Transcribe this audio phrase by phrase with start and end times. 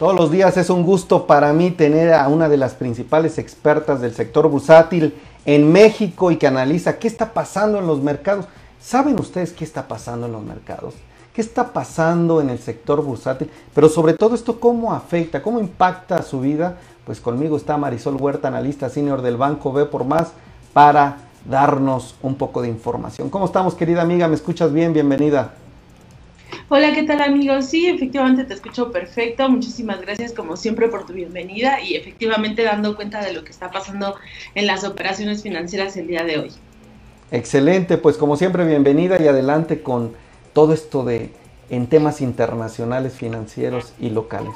[0.00, 4.00] Todos los días es un gusto para mí tener a una de las principales expertas
[4.00, 5.12] del sector bursátil
[5.44, 8.46] en México y que analiza qué está pasando en los mercados.
[8.80, 10.94] ¿Saben ustedes qué está pasando en los mercados?
[11.34, 13.50] ¿Qué está pasando en el sector bursátil?
[13.74, 15.42] Pero sobre todo esto, ¿cómo afecta?
[15.42, 16.78] ¿Cómo impacta su vida?
[17.04, 20.32] Pues conmigo está Marisol Huerta, analista senior del Banco B por Más,
[20.72, 23.28] para darnos un poco de información.
[23.28, 24.28] ¿Cómo estamos, querida amiga?
[24.28, 24.94] ¿Me escuchas bien?
[24.94, 25.52] Bienvenida.
[26.72, 27.64] Hola, ¿qué tal amigos?
[27.66, 29.48] Sí, efectivamente te escucho perfecto.
[29.48, 33.72] Muchísimas gracias como siempre por tu bienvenida y efectivamente dando cuenta de lo que está
[33.72, 34.14] pasando
[34.54, 36.52] en las operaciones financieras el día de hoy.
[37.32, 40.12] Excelente, pues como siempre bienvenida y adelante con
[40.52, 41.32] todo esto de
[41.70, 44.54] en temas internacionales, financieros y locales.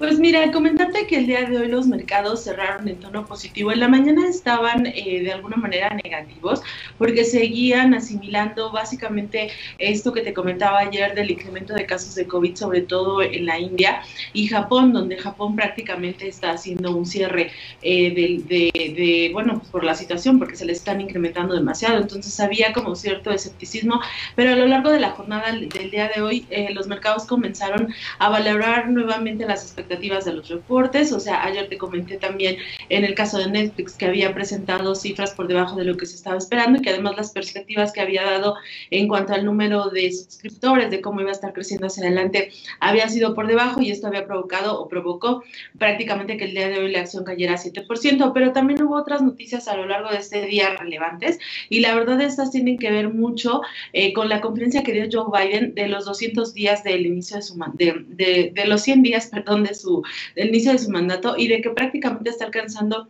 [0.00, 3.70] Pues mira, comentarte que el día de hoy los mercados cerraron en tono positivo.
[3.70, 6.62] En la mañana estaban eh, de alguna manera negativos
[6.96, 12.56] porque seguían asimilando básicamente esto que te comentaba ayer del incremento de casos de COVID,
[12.56, 14.00] sobre todo en la India
[14.32, 17.50] y Japón, donde Japón prácticamente está haciendo un cierre
[17.82, 22.00] eh, de, bueno, pues por la situación, porque se le están incrementando demasiado.
[22.00, 24.00] Entonces había como cierto escepticismo,
[24.34, 27.92] pero a lo largo de la jornada del día de hoy eh, los mercados comenzaron
[28.18, 31.12] a valorar nuevamente las expectativas de los reportes.
[31.12, 32.56] O sea, ayer te comenté también
[32.88, 36.16] en el caso de Netflix que había presentado cifras por debajo de lo que se
[36.16, 38.54] estaba esperando y que además las perspectivas que había dado
[38.90, 43.08] en cuanto al número de suscriptores, de cómo iba a estar creciendo hacia adelante, había
[43.08, 45.42] sido por debajo y esto había provocado o provocó
[45.78, 49.68] prácticamente que el día de hoy la acción cayera 7%, pero también hubo otras noticias
[49.68, 53.62] a lo largo de este día relevantes y la verdad estas tienen que ver mucho
[53.92, 57.42] eh, con la conferencia que dio Joe Biden de los 200 días del inicio de
[57.42, 60.02] su de, de, de los 100 días, perdón, de su,
[60.34, 63.08] el inicio de su mandato y de que prácticamente está alcanzando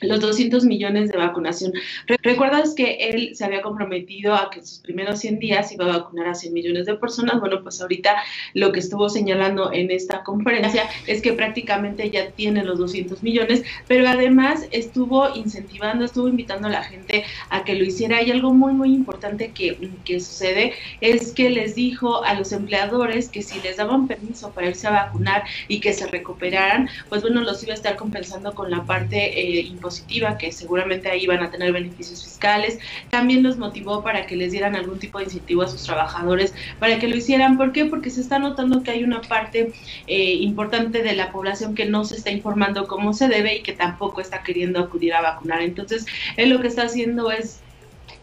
[0.00, 1.72] los 200 millones de vacunación.
[2.22, 5.98] ¿Recuerdas que él se había comprometido a que en sus primeros 100 días iba a
[5.98, 7.40] vacunar a 100 millones de personas?
[7.40, 8.16] Bueno, pues ahorita
[8.54, 13.62] lo que estuvo señalando en esta conferencia es que prácticamente ya tiene los 200 millones,
[13.86, 18.22] pero además estuvo incentivando, estuvo invitando a la gente a que lo hiciera.
[18.22, 23.28] Y algo muy, muy importante que, que sucede es que les dijo a los empleadores
[23.28, 27.40] que si les daban permiso para irse a vacunar y que se recuperaran, pues bueno,
[27.40, 31.50] los iba a estar compensando con la parte eh, positiva, que seguramente ahí van a
[31.50, 32.78] tener beneficios fiscales.
[33.10, 36.98] También los motivó para que les dieran algún tipo de incentivo a sus trabajadores para
[36.98, 37.56] que lo hicieran.
[37.56, 37.84] ¿Por qué?
[37.84, 39.72] Porque se está notando que hay una parte
[40.06, 43.74] eh, importante de la población que no se está informando cómo se debe y que
[43.74, 45.60] tampoco está queriendo acudir a vacunar.
[45.62, 46.06] Entonces,
[46.36, 47.60] él lo que está haciendo es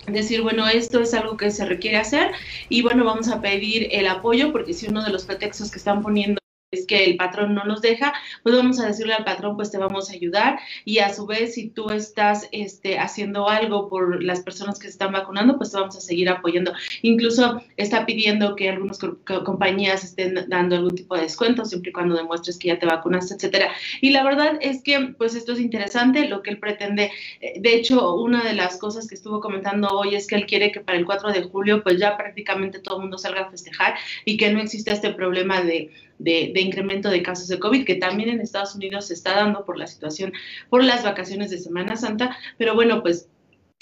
[0.08, 2.32] decir, bueno, esto es algo que se requiere hacer
[2.70, 6.02] y bueno, vamos a pedir el apoyo porque si uno de los pretextos que están
[6.02, 6.41] poniendo
[6.72, 9.78] es que el patrón no nos deja, pues vamos a decirle al patrón, pues te
[9.78, 14.40] vamos a ayudar y a su vez si tú estás este, haciendo algo por las
[14.40, 16.72] personas que se están vacunando, pues te vamos a seguir apoyando.
[17.02, 19.00] Incluso está pidiendo que algunas
[19.44, 23.36] compañías estén dando algún tipo de descuento, siempre y cuando demuestres que ya te vacunaste,
[23.36, 23.74] etcétera.
[24.00, 27.12] Y la verdad es que pues esto es interesante, lo que él pretende.
[27.42, 30.72] Eh, de hecho, una de las cosas que estuvo comentando hoy es que él quiere
[30.72, 33.96] que para el 4 de julio pues ya prácticamente todo el mundo salga a festejar
[34.24, 35.92] y que no exista este problema de
[36.24, 39.78] de, incremento de casos de COVID, que también en Estados Unidos se está dando por
[39.78, 40.34] la situación,
[40.70, 43.28] por las vacaciones de Semana Santa, pero bueno, pues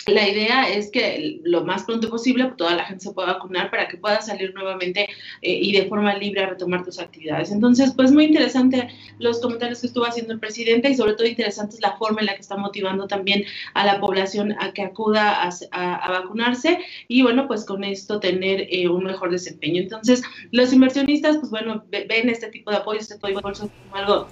[0.08, 3.88] la idea es que lo más pronto posible toda la gente se pueda vacunar para
[3.88, 5.08] que pueda salir nuevamente
[5.42, 7.52] eh, y de forma libre a retomar tus actividades.
[7.52, 8.90] Entonces, pues muy interesante
[9.20, 12.28] los comentarios que estuvo haciendo el presidente y sobre todo interesante es la forma en
[12.28, 13.44] la que está motivando también
[13.74, 18.88] a la población a que acuda a, vacunarse y bueno, pues con esto tener eh,
[18.88, 19.82] un mejor desempeño.
[19.82, 20.22] Entonces,
[20.52, 24.28] los inversionistas, pues bueno, ven este tipo de apoyo, este apoyo como algo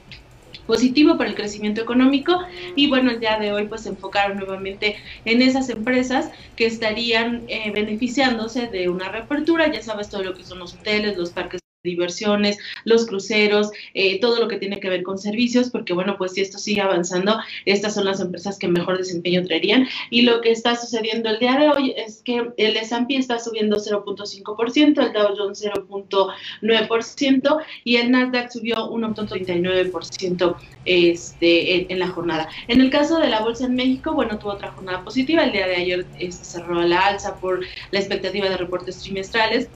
[0.68, 2.40] positivo para el crecimiento económico.
[2.76, 7.44] Y bueno, el día de hoy pues se enfocaron nuevamente en esas empresas que estarían
[7.48, 11.62] eh, beneficiándose de una reapertura, ya sabes todo lo que son los hoteles, los parques
[11.88, 16.34] diversiones, los cruceros, eh, todo lo que tiene que ver con servicios, porque bueno, pues
[16.34, 19.88] si esto sigue avanzando, estas son las empresas que mejor desempeño traerían.
[20.10, 23.78] Y lo que está sucediendo el día de hoy es que el S&P está subiendo
[23.78, 32.50] 0.5%, el Dow Jones 0.9% y el Nasdaq subió 1.39% este, en, la jornada.
[32.68, 35.44] En el caso de la bolsa en México, bueno, tuvo otra jornada positiva.
[35.44, 39.70] El día de ayer este, cerró la alza por la expectativa de reportes trimestrales.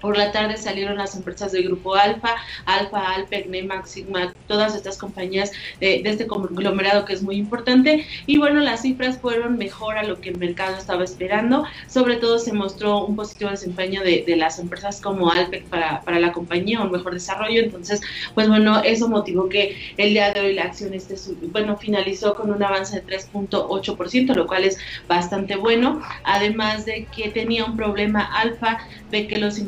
[0.00, 2.34] Por la tarde salieron las empresas del grupo Alfa,
[2.64, 8.06] Alfa, Alpec, Nemax, Sigma, todas estas compañías de, este conglomerado que es muy importante.
[8.26, 11.64] Y bueno, las cifras fueron mejor a lo que el mercado estaba esperando.
[11.88, 16.32] Sobre todo se mostró un positivo desempeño de, las empresas como Alpec para, para, la
[16.32, 17.62] compañía, un mejor desarrollo.
[17.62, 18.00] Entonces,
[18.34, 21.16] pues bueno, eso motivó que el día de hoy la acción este,
[21.52, 24.78] bueno, finalizó con un avance de 3.8%, lo cual es
[25.08, 26.02] bastante bueno.
[26.24, 28.78] Además de que tenía un problema Alfa
[29.10, 29.58] de que los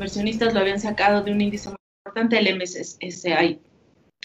[0.54, 1.70] lo habían sacado de un índice
[2.04, 3.60] importante, el MSCI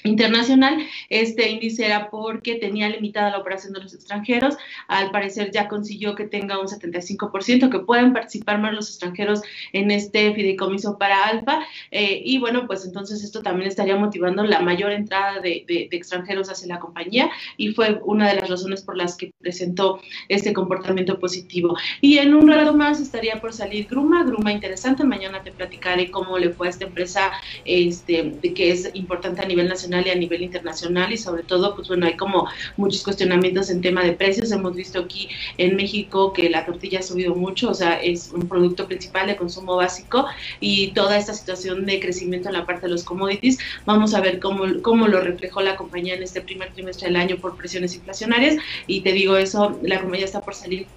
[0.04, 0.78] internacional.
[1.10, 4.56] Este índice era porque tenía limitada la operación de los extranjeros.
[4.88, 9.42] Al parecer ya consiguió que tenga un 75%, que puedan participar más los extranjeros
[9.72, 11.62] en este fideicomiso para Alfa.
[11.92, 16.68] Eh, y bueno, pues entonces esto también estaría motivando la mayor entrada de, extranjeros hacia
[16.68, 21.78] la compañía y fue una de las razones por las que presentó este comportamiento positivo.
[22.02, 25.04] Y en un rato más estaría por salir Gruma, Gruma interesante.
[25.04, 27.32] Mañana te platicaré cómo le fue a esta empresa
[27.66, 31.88] este, que es importante a nivel nacional y a nivel internacional y sobre todo, pues
[31.88, 32.48] bueno, hay como
[32.78, 34.52] muchos cuestionamientos en tema de precios.
[34.52, 38.48] Hemos visto aquí en México que la tortilla ha subido mucho, o sea, es un
[38.48, 40.26] producto principal de consumo básico
[40.60, 44.40] y toda esta situación de crecimiento en la parte de los commodities, vamos a ver
[44.40, 48.58] cómo, cómo lo reflejó la compañía en este primer trimestre del año por presiones inflacionarias
[48.88, 50.88] y te digo eso, la compañía está por salir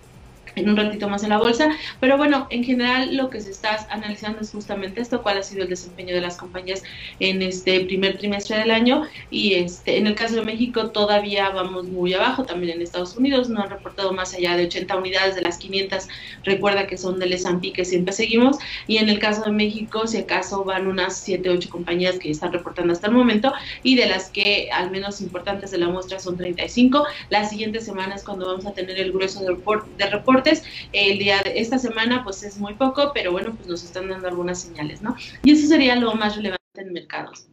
[0.56, 1.70] en un ratito más en la bolsa.
[2.00, 5.62] Pero bueno, en general lo que se está analizando es justamente esto, cuál ha sido
[5.62, 6.82] el desempeño de las compañías
[7.20, 9.05] en este primer trimestre del año.
[9.31, 13.49] Y este, en el caso de México todavía vamos muy abajo, también en Estados Unidos
[13.49, 16.08] no han reportado más allá de 80 unidades de las 500,
[16.44, 18.58] recuerda que son del S&P que siempre seguimos.
[18.87, 22.53] Y en el caso de México, si acaso van unas 7, 8 compañías que están
[22.53, 26.37] reportando hasta el momento y de las que al menos importantes de la muestra son
[26.37, 27.05] 35.
[27.29, 30.06] La siguiente semana es cuando vamos a tener el grueso de, report, de
[30.46, 34.08] reporte el día de esta semana pues es muy poco, pero bueno, pues nos están
[34.08, 35.16] dando algunas señales, ¿no?
[35.43, 37.46] Y eso sería lo más relevante en mercados.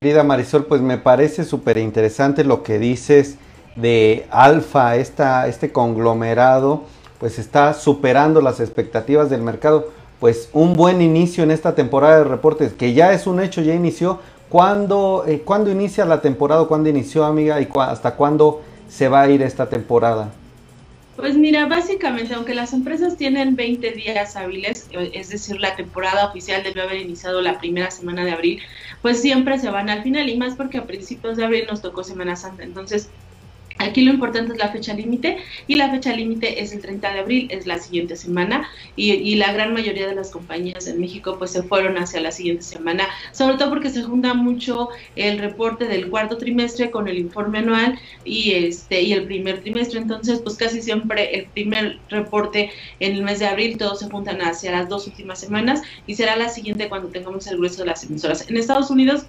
[0.00, 3.36] Querida Marisol, pues me parece súper interesante lo que dices
[3.76, 6.84] de Alfa, esta, este conglomerado,
[7.18, 9.90] pues está superando las expectativas del mercado.
[10.20, 13.74] Pues un buen inicio en esta temporada de reportes, que ya es un hecho, ya
[13.74, 14.20] inició.
[14.48, 16.64] ¿Cuándo, eh, ¿cuándo inicia la temporada?
[16.64, 17.60] ¿Cuándo inició, amiga?
[17.60, 20.30] ¿Y hasta cuándo se va a ir esta temporada?
[21.16, 26.26] Pues mira, básicamente, aunque las empresas tienen 20 días hábiles, eh, es decir, la temporada
[26.28, 28.62] oficial debe haber iniciado la primera semana de abril,
[29.00, 32.04] pues siempre se van al final y más porque a principios de abril nos tocó
[32.04, 32.64] Semana Santa.
[32.64, 33.14] Entonces,
[33.78, 35.36] Aquí lo importante es la fecha límite
[35.66, 39.52] y la fecha límite es el 30 de abril, es la siguiente semana y, la
[39.52, 43.56] gran mayoría de las compañías en México pues se fueron hacia la siguiente semana, sobre
[43.56, 48.52] todo porque se junta mucho el reporte del cuarto trimestre con el informe anual y
[48.52, 52.70] este y el primer trimestre, entonces pues casi siempre el primer reporte
[53.00, 56.36] en el mes de abril todos se juntan hacia las dos últimas semanas y será
[56.36, 58.48] la siguiente cuando tengamos el grueso de las emisoras.
[58.48, 59.26] En Estados Unidos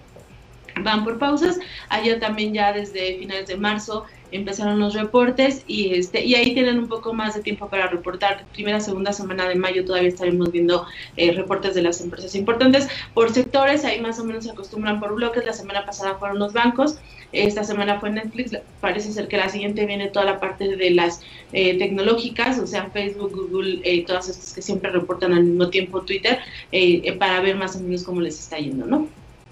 [0.83, 1.59] van por pausas,
[1.89, 6.79] allá también ya desde finales de marzo empezaron los reportes y este y ahí tienen
[6.79, 8.45] un poco más de tiempo para reportar.
[8.53, 10.85] Primera, segunda semana de mayo todavía estaremos viendo
[11.15, 12.88] eh, reportes de las empresas importantes.
[13.13, 15.45] Por sectores, ahí más o menos se acostumbran por bloques.
[15.45, 16.97] La semana pasada fueron los bancos,
[17.31, 18.57] esta semana fue Netflix.
[18.81, 21.21] Parece ser que la siguiente viene toda la parte de las
[21.53, 26.01] eh, tecnológicas, o sea, Facebook, Google, eh, todas estas que siempre reportan al mismo tiempo,
[26.01, 26.39] Twitter,
[27.19, 29.07] para ver más o menos cómo les está yendo, ¿no?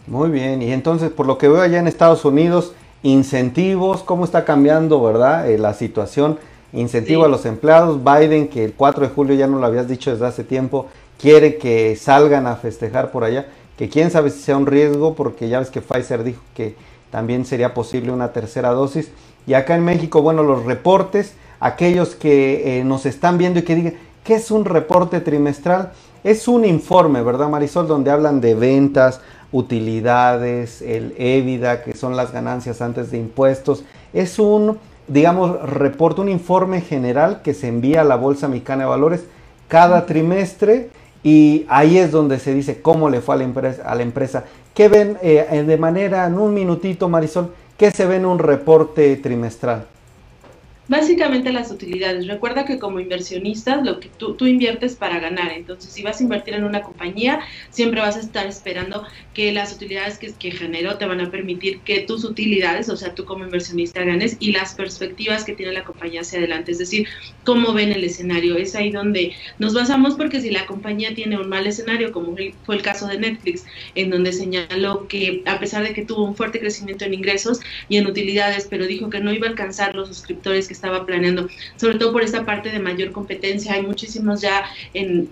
[0.08, 4.46] Muy bien, y entonces por lo que veo allá en Estados Unidos, incentivos, cómo está
[4.46, 5.50] cambiando, ¿verdad?
[5.50, 6.38] Eh, la situación,
[6.74, 10.12] incentivo a los empleados, Biden, que el 4 de julio ya no lo habías dicho
[10.12, 10.88] desde hace tiempo,
[11.20, 13.48] quiere que salgan a festejar por allá,
[13.78, 16.76] que quién sabe si sea un riesgo, porque ya ves que Pfizer dijo que
[17.10, 19.10] también sería posible una tercera dosis.
[19.48, 23.76] Y acá en México, bueno, los reportes, aquellos que eh, nos están viendo y que
[23.76, 23.94] digan,
[24.24, 25.94] ¿qué es un reporte trimestral?
[26.24, 27.88] Es un informe, ¿verdad, Marisol?
[27.88, 29.22] Donde hablan de ventas,
[29.56, 33.86] utilidades, el EBITDA, que son las ganancias antes de impuestos.
[34.12, 38.90] Es un, digamos, reporte, un informe general que se envía a la Bolsa Mexicana de
[38.90, 39.26] Valores
[39.70, 40.90] cada trimestre
[41.24, 43.84] y ahí es donde se dice cómo le fue a la empresa.
[43.90, 44.44] A la empresa.
[44.74, 49.16] ¿Qué ven eh, de manera, en un minutito, Marisol, qué se ve en un reporte
[49.16, 49.86] trimestral?
[50.88, 52.28] Básicamente las utilidades.
[52.28, 55.52] Recuerda que como inversionista lo que tú, tú, inviertes para ganar.
[55.52, 57.40] Entonces, si vas a invertir en una compañía,
[57.72, 61.80] siempre vas a estar esperando que las utilidades que, que generó te van a permitir
[61.80, 65.84] que tus utilidades, o sea, tú como inversionista ganes y las perspectivas que tiene la
[65.84, 66.72] compañía hacia adelante.
[66.72, 67.08] Es decir,
[67.44, 68.56] cómo ven el escenario.
[68.56, 72.76] Es ahí donde nos basamos porque si la compañía tiene un mal escenario, como fue
[72.76, 73.66] el caso de Netflix,
[73.96, 77.98] en donde señaló que a pesar de que tuvo un fuerte crecimiento en ingresos y
[77.98, 81.98] en utilidades, pero dijo que no iba a alcanzar los suscriptores que estaba planeando, sobre
[81.98, 83.74] todo por esta parte de mayor competencia.
[83.74, 85.30] Hay muchísimos ya en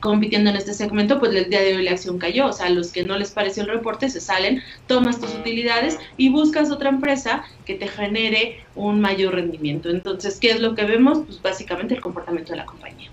[0.00, 2.46] compitiendo en este segmento, pues el día de hoy la acción cayó.
[2.46, 6.30] O sea, los que no les pareció el reporte se salen, tomas tus utilidades y
[6.30, 9.90] buscas otra empresa que te genere un mayor rendimiento.
[9.90, 11.20] Entonces, ¿qué es lo que vemos?
[11.26, 13.10] Pues básicamente el comportamiento de la compañía.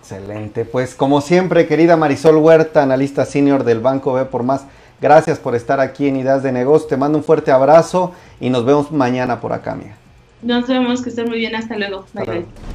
[0.00, 0.64] Excelente.
[0.64, 4.64] Pues como siempre, querida Marisol Huerta, analista senior del Banco B por más.
[5.00, 6.88] Gracias por estar aquí en Ideas de Negocio.
[6.88, 9.96] Te mando un fuerte abrazo y nos vemos mañana por acá, mía.
[10.40, 12.06] Nos vemos, que estén muy bien, hasta luego.
[12.12, 12.24] bye.
[12.24, 12.68] bye.